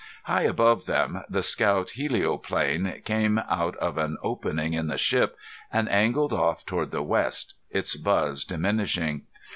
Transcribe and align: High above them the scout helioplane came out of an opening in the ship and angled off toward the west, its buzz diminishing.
High 0.23 0.41
above 0.45 0.87
them 0.87 1.21
the 1.29 1.43
scout 1.43 1.89
helioplane 1.91 3.03
came 3.03 3.37
out 3.37 3.75
of 3.75 3.99
an 3.99 4.17
opening 4.23 4.73
in 4.73 4.87
the 4.87 4.97
ship 4.97 5.37
and 5.71 5.87
angled 5.87 6.33
off 6.33 6.65
toward 6.65 6.89
the 6.89 7.03
west, 7.03 7.53
its 7.69 7.95
buzz 7.95 8.43
diminishing. 8.43 9.25